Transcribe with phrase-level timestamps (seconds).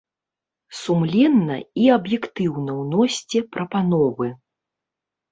[0.77, 4.27] Сумленна і аб'ектыўна ўносьце прапановы.